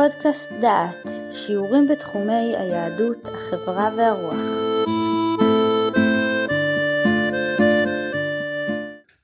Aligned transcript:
פודקאסט 0.00 0.52
דעת, 0.60 1.08
שיעורים 1.32 1.88
בתחומי 1.88 2.56
היהדות, 2.56 3.18
החברה 3.24 3.90
והרוח. 3.96 4.40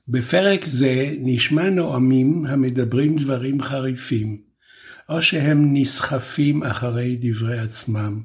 בפרק 0.08 0.64
זה 0.64 1.14
נשמע 1.18 1.70
נואמים 1.70 2.46
המדברים 2.48 3.16
דברים 3.16 3.62
חריפים, 3.62 4.40
או 5.08 5.22
שהם 5.22 5.68
נסחפים 5.72 6.62
אחרי 6.62 7.16
דברי 7.20 7.58
עצמם, 7.58 8.20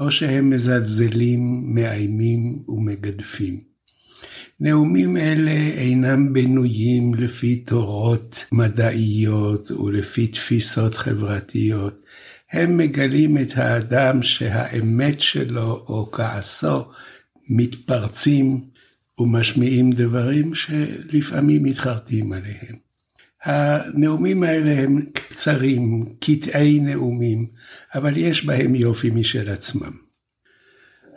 או 0.00 0.10
שהם 0.12 0.50
מזלזלים, 0.50 1.62
מאיימים 1.74 2.62
ומגדפים. 2.68 3.67
נאומים 4.60 5.16
אלה 5.16 5.50
אינם 5.50 6.32
בנויים 6.32 7.14
לפי 7.14 7.56
תורות 7.56 8.46
מדעיות 8.52 9.70
ולפי 9.70 10.26
תפיסות 10.26 10.94
חברתיות. 10.94 12.00
הם 12.52 12.76
מגלים 12.76 13.38
את 13.38 13.52
האדם 13.56 14.22
שהאמת 14.22 15.20
שלו 15.20 15.84
או 15.88 16.10
כעסו 16.12 16.84
מתפרצים 17.48 18.60
ומשמיעים 19.18 19.92
דברים 19.92 20.54
שלפעמים 20.54 21.62
מתחרטים 21.62 22.32
עליהם. 22.32 22.76
הנאומים 23.44 24.42
האלה 24.42 24.80
הם 24.82 25.04
קצרים, 25.12 26.04
קטעי 26.20 26.80
נאומים, 26.80 27.46
אבל 27.94 28.16
יש 28.16 28.44
בהם 28.44 28.74
יופי 28.74 29.10
משל 29.10 29.50
עצמם. 29.50 30.07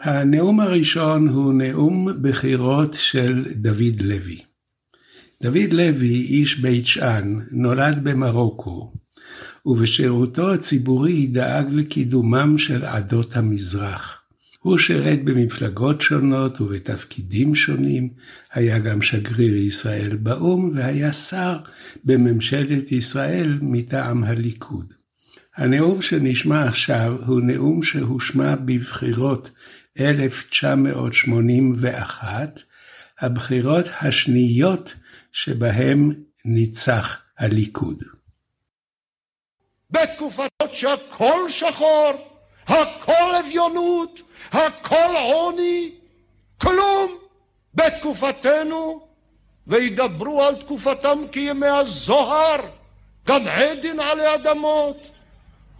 הנאום 0.03 0.59
הראשון 0.59 1.27
הוא 1.27 1.53
נאום 1.53 2.07
בחירות 2.21 2.93
של 2.93 3.45
דוד 3.55 4.01
לוי. 4.01 4.41
דוד 5.41 5.71
לוי, 5.71 6.21
איש 6.21 6.57
בית 6.57 6.87
שאן, 6.87 7.39
נולד 7.51 8.03
במרוקו, 8.03 8.93
ובשירותו 9.65 10.53
הציבורי 10.53 11.27
דאג 11.27 11.67
לקידומם 11.71 12.57
של 12.57 12.85
עדות 12.85 13.38
המזרח. 13.38 14.21
הוא 14.59 14.77
שירת 14.77 15.23
במפלגות 15.23 16.02
שונות 16.02 16.61
ובתפקידים 16.61 17.55
שונים, 17.55 18.09
היה 18.53 18.80
גם 18.80 19.02
שגריר 19.02 19.55
ישראל 19.55 20.15
באו"ם 20.15 20.71
והיה 20.75 21.13
שר 21.13 21.58
בממשלת 22.03 22.91
ישראל 22.91 23.58
מטעם 23.61 24.23
הליכוד. 24.23 24.93
הנאום 25.55 26.02
שנשמע 26.02 26.63
עכשיו 26.63 27.17
הוא 27.25 27.41
נאום 27.41 27.83
שהושמע 27.83 28.55
בבחירות 28.55 29.52
1981, 30.00 32.59
הבחירות 33.20 33.86
השניות 34.02 34.95
שבהם 35.31 36.11
ניצח 36.45 37.22
הליכוד. 37.39 38.03
בתקופות 39.92 40.52
שהכל 40.73 41.50
שחור, 41.50 42.11
הכל 42.67 43.36
אביונות, 43.39 44.22
הכל 44.52 45.16
עוני, 45.17 45.92
כלום 46.58 47.17
בתקופתנו, 47.73 49.08
וידברו 49.67 50.44
על 50.44 50.55
תקופתם 50.55 51.20
כימי 51.31 51.67
הזוהר, 51.67 52.61
גן 53.26 53.48
עדן 53.48 54.00
עלי 54.00 54.36
אדמות. 54.36 55.11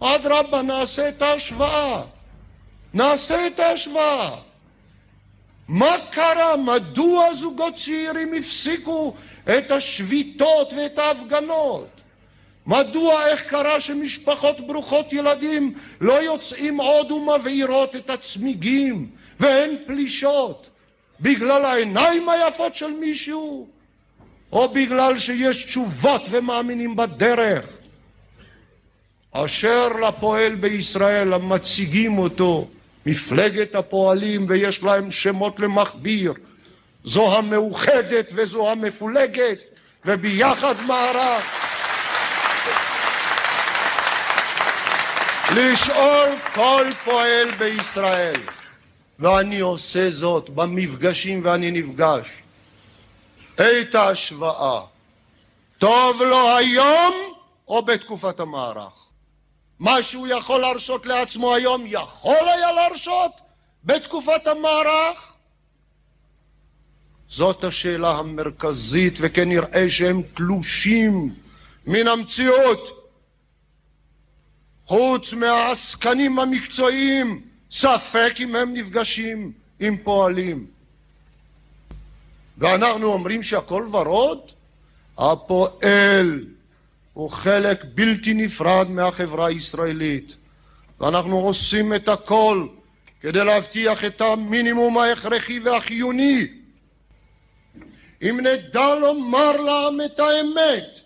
אדרבה, 0.00 0.62
נעשה 0.62 1.08
את 1.08 1.22
ההשוואה. 1.22 2.02
נעשה 2.94 3.46
את 3.46 3.60
ההשוואה. 3.60 4.36
מה 5.68 5.96
קרה? 6.10 6.56
מדוע 6.56 7.34
זוגות 7.34 7.74
צעירים 7.74 8.34
הפסיקו 8.34 9.14
את 9.44 9.70
השביתות 9.70 10.72
ואת 10.72 10.98
ההפגנות? 10.98 11.88
מדוע, 12.66 13.26
איך 13.26 13.42
קרה 13.42 13.80
שמשפחות 13.80 14.66
ברוכות 14.66 15.12
ילדים 15.12 15.74
לא 16.00 16.22
יוצאים 16.22 16.76
עוד 16.76 17.10
ומבעירות 17.10 17.96
את 17.96 18.10
הצמיגים 18.10 19.10
ואין 19.40 19.76
פלישות? 19.86 20.70
בגלל 21.20 21.64
העיניים 21.64 22.28
היפות 22.28 22.74
של 22.76 22.90
מישהו? 22.90 23.68
או 24.52 24.68
בגלל 24.68 25.18
שיש 25.18 25.64
תשובות 25.64 26.22
ומאמינים 26.30 26.96
בדרך? 26.96 27.78
אשר 29.32 29.88
לפועל 29.88 30.54
בישראל 30.54 31.32
המציגים 31.32 32.18
אותו 32.18 32.68
מפלגת 33.06 33.74
הפועלים 33.74 34.46
ויש 34.48 34.82
להם 34.82 35.10
שמות 35.10 35.60
למכביר. 35.60 36.32
זו 37.04 37.36
המאוחדת 37.38 38.32
וזו 38.34 38.70
המפולגת 38.70 39.58
וביחד 40.04 40.74
מערך 40.86 41.44
לשאול 45.54 46.28
כל 46.54 46.86
פועל 47.04 47.50
בישראל 47.50 48.40
ואני 49.18 49.60
עושה 49.60 50.10
זאת 50.10 50.50
במפגשים 50.50 51.40
ואני 51.44 51.70
נפגש 51.70 52.28
את 53.54 53.94
ההשוואה 53.94 54.80
טוב 55.78 56.22
לו 56.22 56.56
היום 56.56 57.14
או 57.68 57.82
בתקופת 57.82 58.40
המערך 58.40 59.11
מה 59.78 60.02
שהוא 60.02 60.26
יכול 60.26 60.60
להרשות 60.60 61.06
לעצמו 61.06 61.54
היום 61.54 61.84
יכול 61.86 62.48
היה 62.54 62.72
להרשות 62.72 63.32
בתקופת 63.84 64.46
המערך? 64.46 65.32
זאת 67.28 67.64
השאלה 67.64 68.18
המרכזית 68.18 69.18
וכנראה 69.20 69.90
שהם 69.90 70.22
תלושים 70.34 71.34
מן 71.86 72.08
המציאות 72.08 73.08
חוץ 74.86 75.32
מהעסקנים 75.32 76.38
המקצועיים 76.38 77.42
ספק 77.70 78.32
אם 78.40 78.56
הם 78.56 78.74
נפגשים 78.74 79.52
עם 79.80 79.96
פועלים 80.02 80.66
ואנחנו 82.58 83.06
אומרים 83.12 83.42
שהכל 83.42 83.86
ורוד? 83.90 84.38
הפועל 85.18 86.44
הוא 87.12 87.30
חלק 87.30 87.84
בלתי 87.94 88.34
נפרד 88.34 88.90
מהחברה 88.90 89.46
הישראלית. 89.46 90.36
ואנחנו 91.00 91.38
עושים 91.38 91.94
את 91.94 92.08
הכל 92.08 92.66
כדי 93.20 93.44
להבטיח 93.44 94.04
את 94.04 94.20
המינימום 94.20 94.98
ההכרחי 94.98 95.58
והחיוני. 95.58 96.46
אם 98.22 98.40
נדע 98.40 98.94
לומר 98.94 99.56
לעם 99.56 100.00
את 100.00 100.20
האמת 100.20 101.00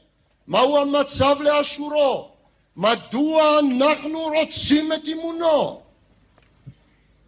מהו 0.49 0.79
המצב 0.79 1.37
לאשורו 1.41 2.31
מדוע 2.77 3.59
אנחנו 3.59 4.19
רוצים 4.21 4.93
את 4.93 5.01
אמונו? 5.13 5.83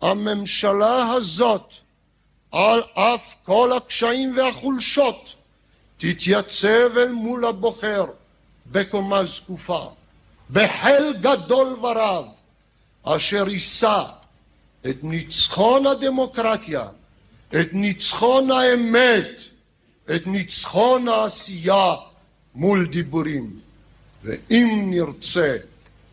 הממשלה 0.02 1.12
הזאת 1.12 1.72
על 2.52 2.82
אף 2.94 3.34
כל 3.42 3.72
הקשיים 3.76 4.36
והחולשות 4.36 5.34
תתייצב 5.96 6.98
אל 6.98 7.12
מול 7.12 7.44
הבוחר 7.44 8.04
בקומה 8.70 9.24
זקופה, 9.24 9.90
בחיל 10.50 11.16
גדול 11.20 11.66
ורב, 11.66 12.24
אשר 13.02 13.48
יישא 13.48 14.04
את 14.90 15.04
ניצחון 15.04 15.86
הדמוקרטיה, 15.86 16.88
את 17.48 17.72
ניצחון 17.72 18.50
האמת, 18.50 19.40
את 20.14 20.26
ניצחון 20.26 21.08
העשייה 21.08 21.94
מול 22.54 22.86
דיבורים. 22.86 23.60
ואם 24.22 24.90
נרצה, 24.90 25.56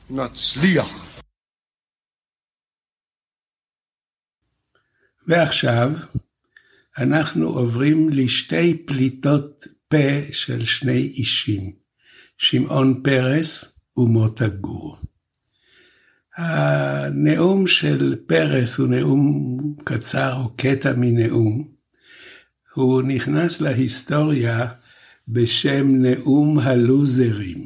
נצליח. 0.10 1.06
ועכשיו 5.28 5.90
אנחנו 6.98 7.48
עוברים 7.48 8.10
לשתי 8.10 8.86
פליטות 8.86 9.68
פה 9.88 10.32
של 10.32 10.66
שני 10.66 11.02
אישים. 11.02 11.85
שמעון 12.38 13.02
פרס 13.04 13.80
ומוטה 13.98 14.48
גור. 14.48 14.98
הנאום 16.38 17.68
של 17.68 18.16
פרס 18.28 18.78
הוא 18.78 18.88
נאום 18.88 19.58
קצר 19.84 20.36
או 20.36 20.50
קטע 20.56 20.94
מנאום. 20.98 21.68
הוא 22.74 23.02
נכנס 23.02 23.62
להיסטוריה 23.62 24.68
בשם 25.28 25.88
נאום 25.88 26.60
הלוזרים. 26.60 27.66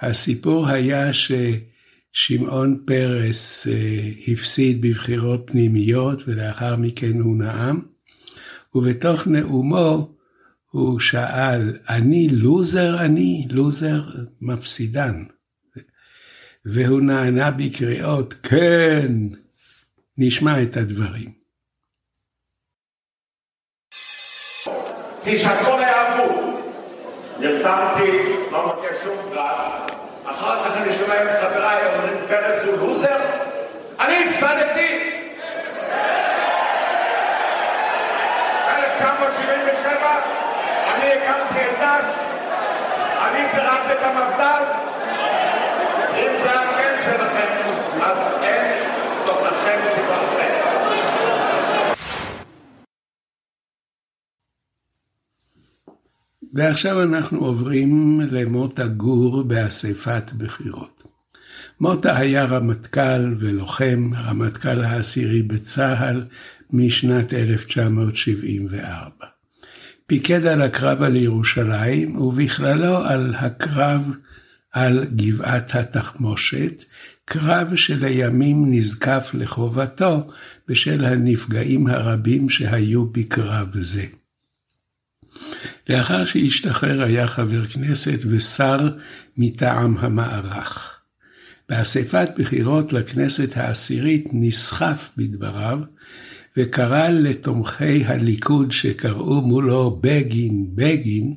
הסיפור 0.00 0.68
היה 0.68 1.10
ששמעון 1.12 2.82
פרס 2.86 3.66
אה, 3.66 4.10
הפסיד 4.28 4.80
בבחירות 4.80 5.42
פנימיות 5.46 6.22
ולאחר 6.26 6.76
מכן 6.76 7.20
הוא 7.20 7.36
נאם, 7.36 7.80
ובתוך 8.74 9.26
נאומו 9.26 10.13
הוא 10.74 11.00
שאל, 11.00 11.78
אני 11.88 12.28
לוזר 12.28 13.04
אני? 13.04 13.46
לוזר 13.50 14.00
מפסידן. 14.40 15.24
והוא 16.64 17.00
נענה 17.00 17.50
בקריאות, 17.50 18.34
כן, 18.42 19.12
נשמע 20.18 20.62
את 20.62 20.76
הדברים. 20.76 21.32
היה 25.80 26.24
אבוד, 26.24 26.34
נרתמתי 27.40 28.12
לא 28.52 28.66
מכיר 28.66 28.90
שום 29.04 29.16
פרס. 29.34 29.90
אחר 30.24 30.64
כך 30.64 30.76
אני 30.76 30.94
שומע 30.94 31.22
את 31.22 31.28
חבריי 31.40 31.94
אומרים 31.94 32.18
פרס 32.28 32.64
הוא 32.64 32.88
לוזר. 32.88 33.18
אני 34.00 34.24
הפסדתי. 34.24 35.14
1977 38.76 40.43
אני 41.04 41.12
הקמתי 41.12 41.60
את 41.60 41.78
נאש, 41.80 42.04
אני 43.18 43.38
צירפתי 43.52 43.92
את 43.92 44.02
המפד"ל. 44.02 44.64
אם 46.14 46.32
זה 46.42 46.60
הכן 46.60 46.96
שלכם, 47.04 47.52
אז 48.02 48.18
אין 48.42 48.82
תוכנכם 49.26 49.78
סיבוכם. 49.90 50.54
ועכשיו 56.52 57.02
אנחנו 57.02 57.46
עוברים 57.46 58.20
למוטה 58.30 58.86
גור 58.86 59.42
באספת 59.42 60.32
בחירות. 60.32 61.02
מוטה 61.80 62.16
היה 62.16 62.44
רמטכ"ל 62.44 63.34
ולוחם, 63.40 64.10
הרמטכ"ל 64.14 64.84
העשירי 64.84 65.42
בצה"ל 65.42 66.24
משנת 66.70 67.32
1974. 67.32 69.33
פיקד 70.06 70.46
על 70.46 70.62
הקרב 70.62 71.02
על 71.02 71.16
ירושלים, 71.16 72.16
ובכללו 72.20 72.96
על 72.96 73.34
הקרב 73.34 74.10
על 74.72 75.04
גבעת 75.16 75.74
התחמושת, 75.74 76.84
קרב 77.24 77.76
שלימים 77.76 78.74
נזקף 78.74 79.30
לחובתו 79.34 80.30
בשל 80.68 81.04
הנפגעים 81.04 81.86
הרבים 81.86 82.48
שהיו 82.48 83.06
בקרב 83.06 83.68
זה. 83.80 84.04
לאחר 85.88 86.24
שהשתחרר 86.24 87.02
היה 87.02 87.26
חבר 87.26 87.66
כנסת 87.66 88.18
ושר 88.30 88.78
מטעם 89.36 89.96
המערך. 89.98 91.00
באספת 91.68 92.28
בחירות 92.38 92.92
לכנסת 92.92 93.56
העשירית 93.56 94.28
נסחף 94.32 95.10
בדבריו, 95.16 95.78
וקרא 96.56 97.08
לתומכי 97.08 98.04
הליכוד 98.04 98.70
שקראו 98.70 99.40
מולו 99.40 99.98
בגין, 100.00 100.66
בגין, 100.74 101.36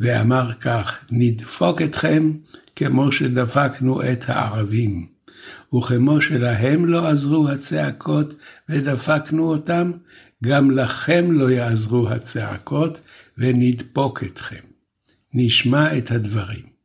ואמר 0.00 0.52
כך, 0.60 1.04
נדפוק 1.10 1.82
אתכם 1.82 2.32
כמו 2.76 3.12
שדפקנו 3.12 4.02
את 4.02 4.24
הערבים, 4.28 5.06
וכמו 5.74 6.20
שלהם 6.20 6.86
לא 6.86 7.08
עזרו 7.08 7.48
הצעקות 7.48 8.34
ודפקנו 8.68 9.50
אותם, 9.50 9.92
גם 10.44 10.70
לכם 10.70 11.32
לא 11.32 11.50
יעזרו 11.50 12.08
הצעקות 12.08 13.00
ונדפוק 13.38 14.24
אתכם. 14.24 14.64
נשמע 15.34 15.98
את 15.98 16.10
הדברים. 16.10 16.77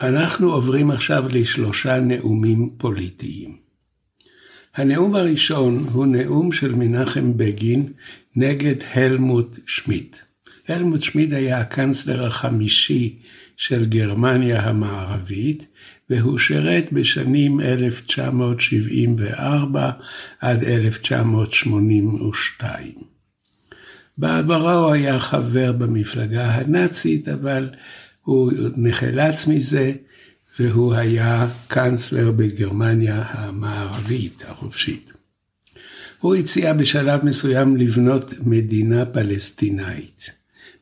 אנחנו 0.00 0.52
עוברים 0.52 0.90
עכשיו 0.90 1.24
לשלושה 1.30 2.00
נאומים 2.00 2.70
פוליטיים. 2.76 3.56
הנאום 4.74 5.14
הראשון 5.14 5.86
הוא 5.92 6.06
נאום 6.06 6.52
של 6.52 6.74
מנחם 6.74 7.36
בגין 7.36 7.92
נגד 8.36 8.74
הלמוט 8.94 9.58
שמיט. 9.66 10.16
הלמוט 10.68 11.00
שמיט 11.00 11.32
היה 11.32 11.60
הקנצלר 11.60 12.26
החמישי 12.26 13.18
של 13.56 13.86
גרמניה 13.86 14.62
המערבית, 14.62 15.66
והוא 16.10 16.38
שירת 16.38 16.92
בשנים 16.92 17.60
1974 17.60 19.90
עד 20.40 20.64
1982. 20.64 22.92
בעברו 24.18 24.70
הוא 24.70 24.92
היה 24.92 25.18
חבר 25.18 25.72
במפלגה 25.72 26.50
הנאצית, 26.50 27.28
אבל 27.28 27.68
הוא 28.28 28.52
נחלץ 28.76 29.46
מזה, 29.46 29.92
והוא 30.58 30.94
היה 30.94 31.48
קאנצלר 31.66 32.32
בגרמניה 32.32 33.24
המערבית 33.26 34.42
החופשית. 34.48 35.12
הוא 36.20 36.34
הציע 36.34 36.72
בשלב 36.72 37.24
מסוים 37.24 37.76
לבנות 37.76 38.34
מדינה 38.46 39.06
פלסטינאית. 39.06 40.30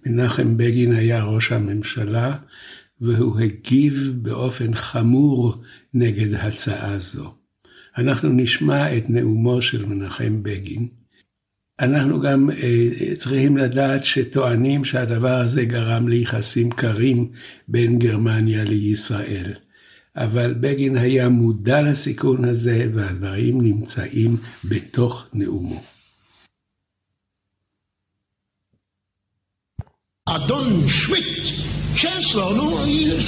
מנחם 0.06 0.56
בגין 0.56 0.92
היה 0.92 1.24
ראש 1.24 1.52
הממשלה, 1.52 2.36
והוא 3.00 3.40
הגיב 3.40 4.12
באופן 4.16 4.74
חמור 4.74 5.62
נגד 5.94 6.34
הצעה 6.34 6.98
זו. 6.98 7.34
אנחנו 7.98 8.28
נשמע 8.28 8.96
את 8.96 9.10
נאומו 9.10 9.62
של 9.62 9.84
מנחם 9.84 10.42
בגין. 10.42 10.88
אנחנו 11.80 12.20
גם 12.20 12.50
uh, 12.50 13.16
צריכים 13.16 13.56
לדעת 13.56 14.04
שטוענים 14.04 14.84
שהדבר 14.84 15.34
הזה 15.34 15.64
גרם 15.64 16.08
ליחסים 16.08 16.70
קרים 16.70 17.30
בין 17.68 17.98
גרמניה 17.98 18.64
לישראל. 18.64 19.54
אבל 20.16 20.54
בגין 20.54 20.96
היה 20.96 21.28
מודע 21.28 21.82
לסיכון 21.82 22.44
הזה, 22.44 22.86
והדברים 22.94 23.60
נמצאים 23.60 24.36
בתוך 24.64 25.26
נאומו. 25.32 25.82
אדון 30.28 30.88
שמיט, 30.88 31.38
צ'נסלר, 32.02 32.52
נו, 32.52 32.78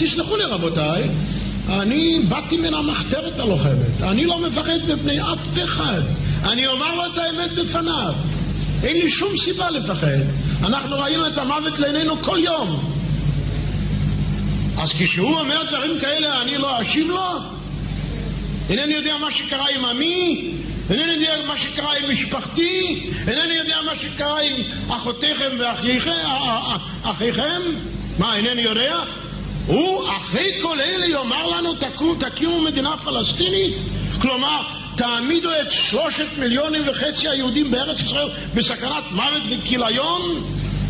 תסלחו 0.00 0.36
לי 0.36 0.44
רבותיי, 0.44 1.08
אני 1.68 2.20
באתי 2.28 2.56
מן 2.56 2.74
המחתרת 2.74 3.40
הלוחמת, 3.40 4.02
אני 4.02 4.24
לא 4.24 4.46
מפחד 4.46 4.78
מפני 4.94 5.20
אף 5.20 5.58
אחד, 5.64 6.00
אני 6.44 6.66
אומר 6.66 6.94
לו 6.94 7.06
את 7.06 7.18
האמת 7.18 7.52
בפניו. 7.52 8.12
אין 8.84 8.96
לי 8.96 9.10
שום 9.10 9.36
סיבה 9.36 9.70
לפחד. 9.70 10.18
אנחנו 10.62 10.98
ראינו 10.98 11.26
את 11.26 11.38
המוות 11.38 11.78
לעינינו 11.78 12.22
כל 12.22 12.38
יום. 12.38 12.94
אז 14.82 14.92
כשהוא 14.92 15.38
אומר 15.38 15.62
דברים 15.68 16.00
כאלה, 16.00 16.42
אני 16.42 16.58
לא 16.58 16.82
אשיב 16.82 17.08
לו? 17.08 17.30
אינני 18.70 18.94
יודע 18.94 19.16
מה 19.16 19.30
שקרה 19.30 19.66
עם 19.76 19.84
עמי, 19.84 20.50
אינני 20.90 21.12
יודע 21.12 21.36
מה 21.46 21.56
שקרה 21.56 21.96
עם 21.96 22.10
משפחתי, 22.10 23.00
אינני 23.28 23.54
יודע 23.54 23.76
מה 23.86 23.96
שקרה 23.96 24.40
עם 24.40 24.54
אחותיכם 24.88 25.50
ואחיכם? 27.04 27.60
מה, 28.18 28.36
אינני 28.36 28.62
יודע? 28.62 28.96
הוא 29.66 30.08
אחרי 30.16 30.50
כל 30.62 30.80
אלה 30.80 31.06
יאמר 31.06 31.46
לנו 31.46 31.74
תקימו 32.18 32.60
מדינה 32.60 32.96
פלסטינית? 32.96 33.76
כלומר, 34.20 34.62
תעמידו 34.98 35.50
את 35.62 35.70
שלושת 35.70 36.26
מיליונים 36.38 36.82
וחצי 36.88 37.28
היהודים 37.28 37.70
בארץ 37.70 38.00
ישראל 38.00 38.28
בסכנת 38.54 39.04
מוות 39.10 39.42
וכיליון 39.50 40.20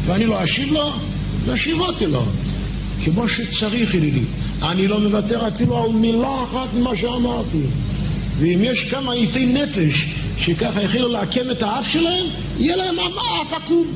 ואני 0.07 0.27
לא 0.27 0.45
אשיב 0.45 0.73
לו? 0.73 0.93
לא 1.47 1.57
שיבותי 1.57 2.07
לו. 2.07 2.23
כמו 3.05 3.29
שצריך 3.29 3.95
ידידי. 3.95 4.25
אני 4.62 4.88
לא 4.88 5.00
מוותר 5.00 5.49
אפילו 5.49 5.85
על 5.85 5.91
מילה 5.91 6.45
אחת 6.45 6.69
ממה 6.75 6.97
שאמרתי. 6.97 7.62
ואם 8.38 8.61
יש 8.62 8.91
כמה 8.91 9.17
יפי 9.17 9.47
נפש 9.47 10.09
שככה 10.38 10.83
החלו 10.83 11.09
לעקם 11.09 11.50
את 11.50 11.62
האף 11.62 11.93
שלהם 11.93 12.27
יהיה 12.59 12.77
להם 12.77 12.99
אף 13.43 13.53
עקום. 13.53 13.87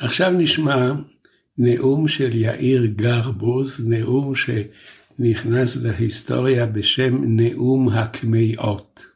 עכשיו 0.00 0.30
נשמע 0.30 0.92
נאום 1.58 2.08
של 2.08 2.34
יאיר 2.34 2.86
גרבוז, 2.86 3.80
נאום 3.84 4.32
שנכנס 4.34 5.76
להיסטוריה 5.76 6.66
בשם 6.66 7.24
נאום 7.24 7.88
הקמעות. 7.88 9.06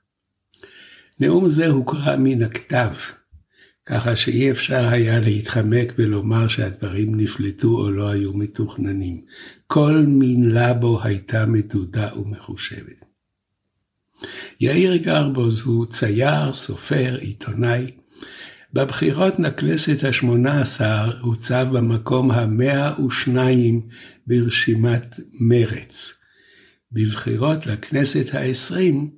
נאום 1.20 1.48
זה 1.48 1.66
הוקרא 1.66 2.16
מן 2.16 2.42
הכתב, 2.42 2.90
ככה 3.86 4.16
שאי 4.16 4.50
אפשר 4.50 4.88
היה 4.88 5.20
להתחמק 5.20 5.92
ולומר 5.98 6.48
שהדברים 6.48 7.20
נפלטו 7.20 7.68
או 7.68 7.90
לא 7.90 8.08
היו 8.08 8.32
מתוכננים. 8.32 9.20
כל 9.66 10.04
מילה 10.08 10.74
בו 10.74 11.00
הייתה 11.02 11.46
מדודה 11.46 12.08
ומחושבת. 12.16 13.04
יאיר 14.60 14.96
גרבוז 14.96 15.60
הוא 15.60 15.86
צייר, 15.86 16.52
סופר, 16.52 17.16
עיתונאי, 17.20 17.90
בבחירות 18.72 19.38
לכנסת 19.38 20.04
השמונה 20.04 20.60
עשר 20.60 21.18
הוצב 21.20 21.66
במקום 21.72 22.30
המאה 22.30 23.04
ושניים 23.06 23.80
ברשימת 24.26 25.20
מרץ. 25.40 26.12
בבחירות 26.92 27.66
לכנסת 27.66 28.34
העשרים 28.34 29.10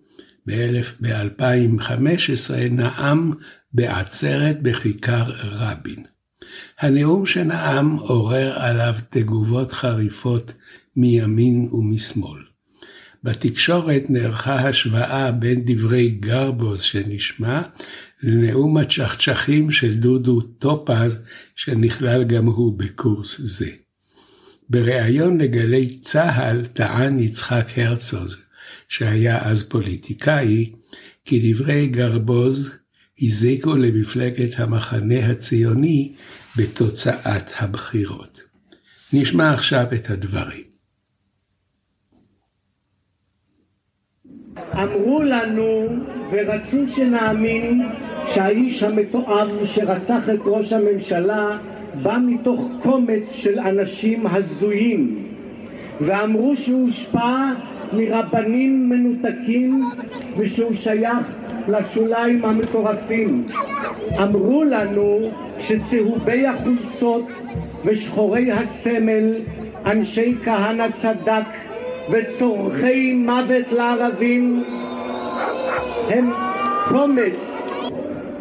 ב-2015 0.46 2.54
נאם 2.70 3.32
בעצרת 3.72 4.62
בכיכר 4.62 5.32
רבין. 5.42 6.04
הנאום 6.80 7.26
שנאם 7.26 7.96
עורר 7.96 8.58
עליו 8.58 8.94
תגובות 9.10 9.72
חריפות 9.72 10.52
מימין 10.96 11.68
ומשמאל. 11.72 12.40
בתקשורת 13.24 14.10
נערכה 14.10 14.68
השוואה 14.68 15.32
בין 15.32 15.62
דברי 15.64 16.08
גרבוז 16.08 16.82
שנשמע 16.82 17.62
לנאום 18.22 18.76
הצ'חצ'חים 18.76 19.70
של 19.70 19.94
דודו 19.94 20.40
טופז 20.40 21.18
שנכלל 21.56 22.24
גם 22.24 22.46
הוא 22.46 22.78
בקורס 22.78 23.40
זה. 23.40 23.70
בריאיון 24.68 25.40
לגלי 25.40 25.98
צה"ל 25.98 26.66
טען 26.66 27.20
יצחק 27.20 27.66
הרצוג, 27.76 28.28
שהיה 28.88 29.38
אז 29.42 29.62
פוליטיקאי, 29.62 30.72
כי 31.24 31.52
דברי 31.52 31.86
גרבוז 31.86 32.70
הזיקו 33.20 33.76
למפלגת 33.76 34.60
המחנה 34.60 35.26
הציוני 35.26 36.12
בתוצאת 36.56 37.44
הבחירות. 37.58 38.40
נשמע 39.12 39.54
עכשיו 39.54 39.86
את 39.94 40.10
הדברים. 40.10 40.69
אמרו 44.82 45.22
לנו 45.22 45.86
ורצו 46.30 46.86
שנאמין 46.86 47.82
שהאיש 48.24 48.82
המתועב 48.82 49.64
שרצח 49.64 50.28
את 50.28 50.40
ראש 50.44 50.72
הממשלה 50.72 51.58
בא 52.02 52.18
מתוך 52.26 52.68
קומץ 52.82 53.32
של 53.32 53.58
אנשים 53.58 54.26
הזויים 54.26 55.24
ואמרו 56.00 56.56
שהוא 56.56 56.82
הושפע 56.82 57.52
מרבנים 57.92 58.88
מנותקים 58.88 59.90
ושהוא 60.38 60.74
שייך 60.74 61.40
לשוליים 61.68 62.44
המטורפים. 62.44 63.44
אמרו 64.22 64.64
לנו 64.64 65.30
שצהובי 65.58 66.46
החולצות 66.46 67.30
ושחורי 67.84 68.52
הסמל, 68.52 69.34
אנשי 69.86 70.34
כהנא 70.44 70.90
צדק 70.90 71.44
וצורכי 72.10 73.12
מוות 73.14 73.72
לערבים 73.72 74.64
הם 76.08 76.30
קומץ. 76.88 77.68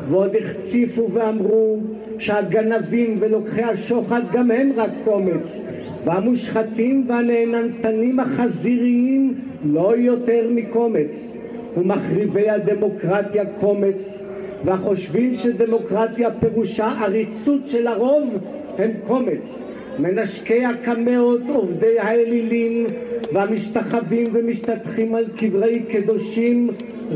ועוד 0.10 0.36
החציפו 0.36 1.12
ואמרו 1.12 1.80
שהגנבים 2.20 3.18
ולוקחי 3.20 3.64
השוחד 3.64 4.22
גם 4.32 4.52
הם 4.52 4.72
רק 4.76 4.90
קומץ 5.04 5.68
והמושחתים 6.04 7.06
והנהנתנים 7.08 8.20
החזיריים 8.20 9.34
לא 9.64 9.98
יותר 9.98 10.48
מקומץ. 10.52 11.38
ומחריבי 11.78 12.50
הדמוקרטיה 12.50 13.46
קומץ 13.60 14.24
והחושבים 14.64 15.34
שדמוקרטיה 15.34 16.30
פירושה 16.40 16.88
עריצות 16.88 17.68
של 17.68 17.88
הרוב 17.88 18.38
הם 18.78 18.92
קומץ 19.08 19.64
מנשקי 20.00 20.66
הקמאות 20.66 21.42
עובדי 21.48 22.00
האלילים 22.00 22.86
והמשתחווים 23.34 24.28
ומשתטחים 24.34 25.16
על 25.16 25.26
קברי 25.38 25.80
קדושים 25.90 26.70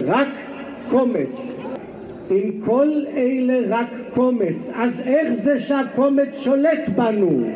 רק 0.05 0.27
קומץ 0.89 1.59
אם 2.31 2.51
כל 2.65 2.87
אלה 3.15 3.59
רק 3.69 3.87
קומץ 4.13 4.71
אז 4.75 5.01
איך 5.05 5.33
זה 5.33 5.59
שהקומץ 5.59 6.43
שולט 6.43 6.89
בנו? 6.95 7.49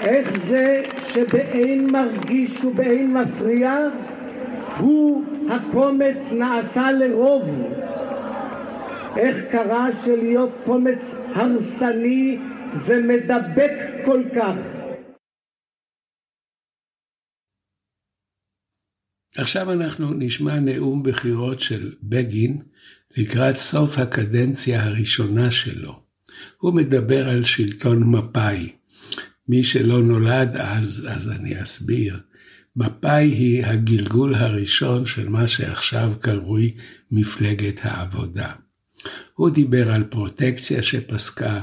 איך 0.00 0.38
זה 0.38 0.82
שבאין 0.98 1.90
מרגיש 1.92 2.64
ובאין 2.64 3.12
מפריע 3.12 3.78
הוא 4.78 5.22
הקומץ 5.50 6.32
נעשה 6.32 6.92
לרוב? 6.92 7.64
איך 9.18 9.36
קרה 9.50 9.92
שלהיות 9.92 10.50
קומץ 10.64 11.14
הרסני 11.34 12.38
זה 12.72 12.98
מדבק 13.02 13.72
כל 14.04 14.22
כך? 14.36 14.56
עכשיו 19.36 19.72
אנחנו 19.72 20.14
נשמע 20.14 20.60
נאום 20.60 21.02
בחירות 21.02 21.60
של 21.60 21.94
בגין 22.02 22.62
לקראת 23.16 23.56
סוף 23.56 23.98
הקדנציה 23.98 24.84
הראשונה 24.84 25.50
שלו. 25.50 26.02
הוא 26.58 26.74
מדבר 26.74 27.28
על 27.28 27.44
שלטון 27.44 28.04
מפא"י. 28.04 28.72
מי 29.48 29.64
שלא 29.64 30.02
נולד 30.02 30.56
אז, 30.56 31.06
אז 31.10 31.30
אני 31.30 31.62
אסביר. 31.62 32.20
מפא"י 32.76 33.28
היא 33.28 33.66
הגלגול 33.66 34.34
הראשון 34.34 35.06
של 35.06 35.28
מה 35.28 35.48
שעכשיו 35.48 36.12
קרוי 36.20 36.74
מפלגת 37.10 37.80
העבודה. 37.82 38.52
הוא 39.34 39.50
דיבר 39.50 39.92
על 39.92 40.04
פרוטקציה 40.04 40.82
שפסקה, 40.82 41.60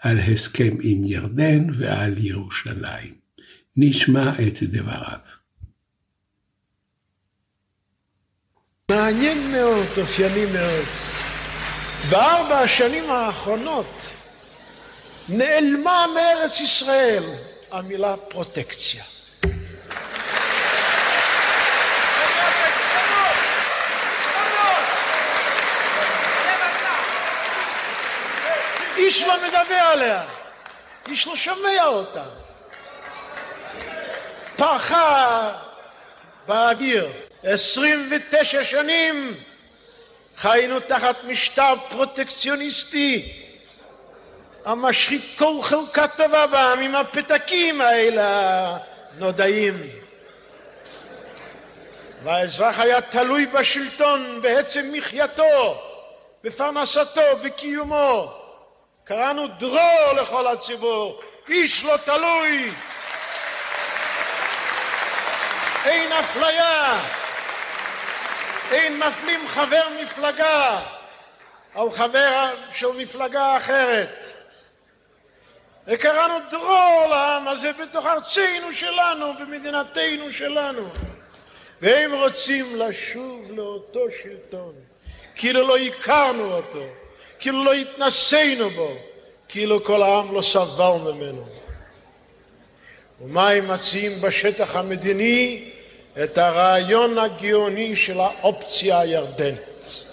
על 0.00 0.18
הסכם 0.18 0.76
עם 0.80 1.04
ירדן 1.04 1.66
ועל 1.78 2.14
ירושלים. 2.18 3.14
נשמע 3.76 4.30
את 4.30 4.62
דבריו. 4.62 5.18
מעניין 8.90 9.52
מאוד, 9.52 9.86
אופייני 9.98 10.46
מאוד. 10.46 10.84
בארבע 12.10 12.58
השנים 12.58 13.10
האחרונות 13.10 14.16
נעלמה 15.28 16.06
מארץ 16.14 16.60
ישראל 16.60 17.24
המילה 17.70 18.16
פרוטקציה. 18.16 19.04
איש 28.96 29.22
לא 29.22 29.34
מדבר 29.46 29.74
עליה, 29.92 30.26
איש 31.08 31.26
לא 31.26 31.36
שומע 31.36 31.84
אותה. 31.84 32.24
פרחה 34.56 35.52
באוויר. 36.46 37.08
עשרים 37.42 38.10
ותשע 38.10 38.64
שנים 38.64 39.40
חיינו 40.36 40.80
תחת 40.80 41.16
משטר 41.24 41.74
פרוטקציוניסטי 41.88 43.32
המשחית 44.64 45.38
כל 45.38 45.62
חלקה 45.62 46.08
טובה 46.08 46.46
בעם 46.46 46.80
עם 46.80 46.94
הפתקים 46.94 47.80
האלה 47.80 48.78
הנודעים. 49.16 49.90
והאזרח 52.24 52.80
היה 52.80 53.00
תלוי 53.00 53.46
בשלטון 53.46 54.42
בעצם 54.42 54.88
מחייתו, 54.92 55.82
בפרנסתו, 56.44 57.20
בקיומו. 57.42 58.45
קראנו 59.06 59.48
דרור 59.48 60.12
לכל 60.22 60.46
הציבור, 60.46 61.20
איש 61.48 61.84
לא 61.84 61.96
תלוי. 61.96 62.72
אין 65.84 66.12
אפליה, 66.12 67.00
אין 68.70 68.98
מפלים 68.98 69.48
חבר 69.48 69.82
מפלגה 70.02 70.80
על 71.74 71.90
חבר 71.90 72.54
של 72.72 72.86
מפלגה 72.86 73.56
אחרת. 73.56 74.24
וקראנו 75.86 76.34
דרור 76.50 77.06
לעם 77.10 77.48
הזה 77.48 77.72
בתוך 77.72 78.06
ארצנו 78.06 78.72
שלנו, 78.72 79.34
במדינתנו 79.40 80.32
שלנו. 80.32 80.88
והם 81.82 82.12
רוצים 82.12 82.76
לשוב 82.76 83.50
לאותו 83.50 84.00
שלטון, 84.22 84.74
כאילו 85.34 85.68
לא 85.68 85.76
הכרנו 85.76 86.52
אותו, 86.52 86.84
כאילו 87.38 87.64
לא 87.64 87.72
התנסינו 87.72 88.70
בו, 88.70 88.92
כאילו 89.48 89.84
כל 89.84 90.02
העם 90.02 90.34
לא 90.34 90.42
סבל 90.42 91.12
ממנו. 91.12 91.44
ומה 93.20 93.50
הם 93.50 93.68
מציעים 93.68 94.20
בשטח 94.20 94.76
המדיני? 94.76 95.70
את 96.24 96.38
הרעיון 96.38 97.18
הגאוני 97.18 97.96
של 97.96 98.20
האופציה 98.20 99.00
הירדנית. 99.00 100.04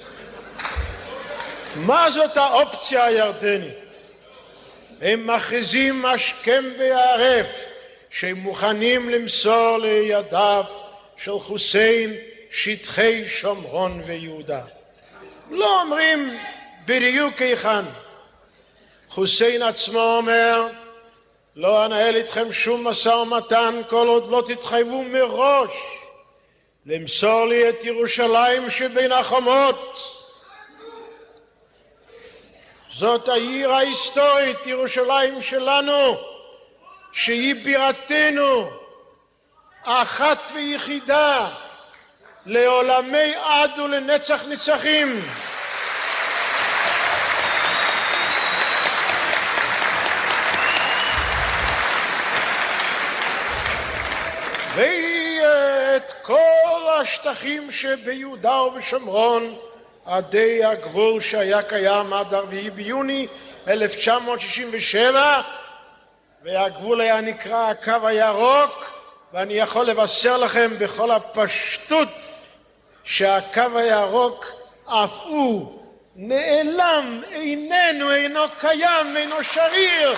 מה 1.75 2.11
זאת 2.11 2.37
האופציה 2.37 3.05
הירדנית? 3.05 4.11
הם 5.01 5.27
מכריזים 5.27 6.05
השכם 6.05 6.63
והערב 6.77 7.45
שהם 8.09 8.37
מוכנים 8.37 9.09
למסור 9.09 9.77
לידיו 9.77 10.63
של 11.17 11.39
חוסיין 11.39 12.13
שטחי 12.51 13.27
שומרון 13.27 14.01
ויהודה. 14.05 14.61
לא 15.51 15.81
אומרים 15.81 16.37
בדיוק 16.85 17.41
היכן. 17.41 17.85
חוסיין 19.09 19.61
עצמו 19.61 20.17
אומר 20.17 20.67
לא 21.55 21.85
אנהל 21.85 22.15
איתכם 22.15 22.53
שום 22.53 22.87
משא 22.87 23.09
ומתן 23.09 23.81
כל 23.89 24.07
עוד 24.07 24.31
לא 24.31 24.43
תתחייבו 24.47 25.03
מראש 25.03 25.71
למסור 26.85 27.45
לי 27.45 27.69
את 27.69 27.85
ירושלים 27.85 28.69
שבין 28.69 29.11
החומות. 29.11 29.97
זאת 32.93 33.27
העיר 33.27 33.71
ההיסטורית, 33.71 34.57
ירושלים 34.67 35.41
שלנו, 35.41 36.17
שהיא 37.11 37.55
בירתנו, 37.63 38.69
אחת 39.83 40.51
ויחידה, 40.55 41.49
לעולמי 42.45 43.35
עד 43.35 43.79
ולנצח 43.79 44.45
נצחים. 44.47 45.21
ואת 54.75 56.12
כל 56.23 56.87
השטחים 57.01 57.71
שביהודה 57.71 58.61
ובשומרון 58.61 59.55
עדי 60.05 60.65
הגבול 60.65 61.21
שהיה 61.21 61.61
קיים 61.61 62.13
עד 62.13 62.33
4 62.33 62.55
ביוני 62.75 63.27
1967 63.67 65.41
והגבול 66.43 67.01
היה 67.01 67.21
נקרא 67.21 67.69
הקו 67.69 68.07
הירוק 68.07 68.91
ואני 69.33 69.53
יכול 69.53 69.85
לבשר 69.85 70.37
לכם 70.37 70.71
בכל 70.79 71.11
הפשטות 71.11 72.29
שהקו 73.03 73.77
הירוק 73.77 74.45
אף 74.85 75.23
הוא 75.23 75.79
נעלם, 76.15 77.21
איננו, 77.31 78.11
אינו 78.13 78.41
קיים, 78.59 79.17
אינו 79.17 79.43
שריר, 79.43 80.15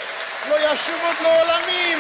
לא 0.50 0.56
ישוב 0.56 1.02
עוד 1.06 1.16
לעולמים. 1.22 1.98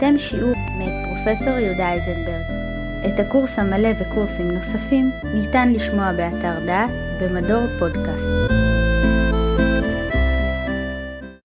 שמעתם 0.00 0.18
שיעור 0.18 0.52
מאת 0.78 1.06
פרופסור 1.06 1.58
יהודה 1.58 1.92
איזנברג. 1.92 2.42
את 3.08 3.20
הקורס 3.20 3.58
המלא 3.58 3.88
וקורסים 3.98 4.50
נוספים 4.50 5.10
ניתן 5.34 5.72
לשמוע 5.72 6.12
באתר 6.12 6.58
דעת 6.66 6.90
במדור 7.20 7.66
פודקאסט. 7.78 8.75